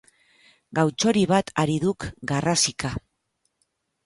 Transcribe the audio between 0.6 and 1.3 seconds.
Gau-txori